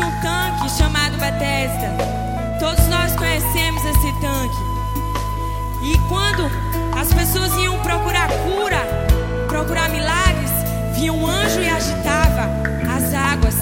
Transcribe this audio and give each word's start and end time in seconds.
existe 0.00 0.04
um 0.04 0.20
tanque 0.20 0.70
chamado 0.70 1.16
Bethesda. 1.18 1.90
Todos 2.58 2.86
nós 2.88 3.14
conhecemos 3.14 3.84
esse 3.84 4.12
tanque. 4.20 4.56
E 5.82 5.98
quando 6.08 6.50
as 6.98 7.12
pessoas 7.12 7.52
iam 7.56 7.78
procurar 7.80 8.28
cura, 8.28 8.78
procurar 9.48 9.88
milagres, 9.90 10.50
vinha 10.94 11.12
um 11.12 11.26
anjo 11.26 11.60
e 11.60 11.68
agitava 11.68 12.50
as 12.96 13.14
águas. 13.14 13.56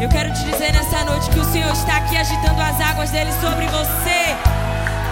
Eu 0.00 0.08
quero 0.08 0.32
te 0.32 0.44
dizer 0.44 0.72
nessa 0.72 1.04
noite 1.04 1.30
que 1.30 1.38
o 1.38 1.44
Senhor 1.44 1.72
está 1.72 1.98
aqui 1.98 2.16
agitando 2.16 2.60
as 2.60 2.80
águas 2.80 3.10
dele 3.10 3.32
sobre 3.40 3.66
você. 3.66 4.34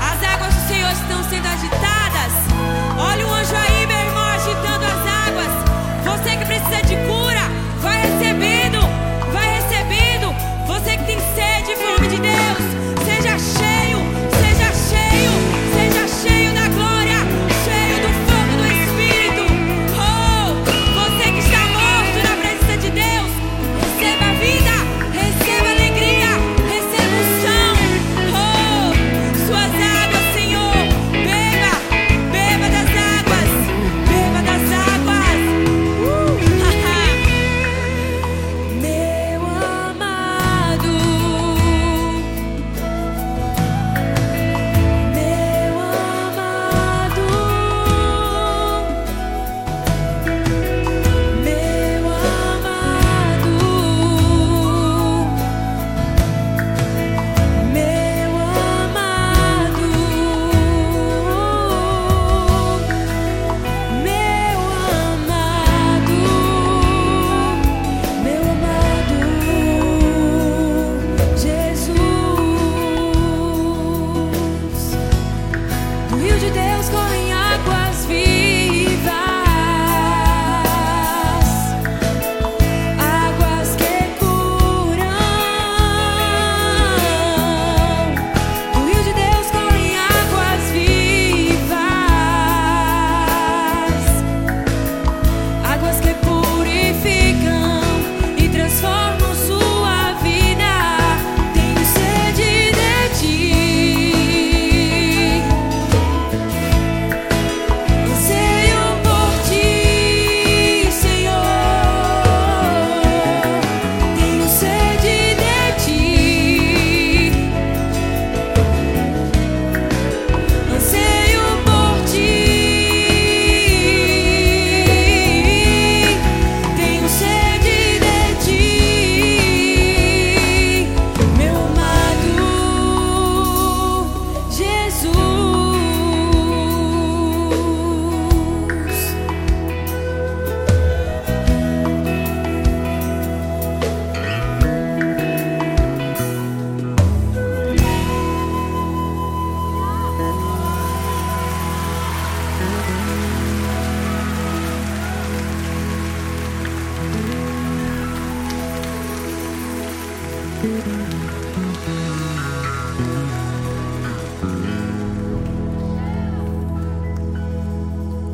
As 0.01 0.35
águas 0.35 0.55
do 0.55 0.69
Senhor 0.69 0.91
estão 0.93 1.23
sendo 1.25 1.47
agitadas. 1.47 2.33
Olha 2.99 3.27
o 3.27 3.35
anjo 3.35 3.38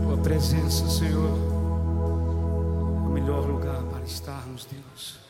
Tua 0.04 0.16
presença, 0.18 0.88
Senhor, 0.88 1.30
é 3.04 3.08
o 3.08 3.10
melhor 3.10 3.46
lugar 3.46 3.82
para 3.84 4.04
estarmos, 4.04 4.66
Deus. 4.66 5.18